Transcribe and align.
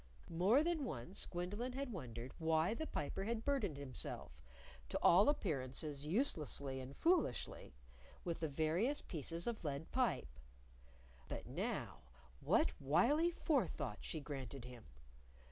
More 0.31 0.63
than 0.63 0.83
once 0.83 1.27
Gwendolyn 1.27 1.73
had 1.73 1.91
wondered 1.91 2.33
why 2.39 2.73
the 2.73 2.87
Piper 2.87 3.25
had 3.25 3.45
burdened 3.45 3.77
himself 3.77 4.31
to 4.89 4.97
all 4.99 5.29
appearances 5.29 6.07
uselessly 6.07 6.79
and 6.79 6.97
foolishly 6.97 7.75
with 8.23 8.39
the 8.39 8.47
various 8.49 8.99
pieces 9.03 9.45
of 9.45 9.63
lead 9.63 9.91
pipe. 9.91 10.39
But 11.27 11.45
now 11.45 11.99
what 12.39 12.71
wily 12.81 13.29
forethought 13.29 13.99
she 14.01 14.19
granted 14.19 14.65
him. 14.65 14.85